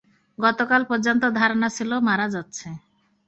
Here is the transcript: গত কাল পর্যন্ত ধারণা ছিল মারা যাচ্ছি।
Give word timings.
গত 0.37 0.59
কাল 0.69 0.81
পর্যন্ত 0.89 1.23
ধারণা 1.39 1.67
ছিল 1.77 1.91
মারা 2.07 2.27
যাচ্ছি। 2.33 2.67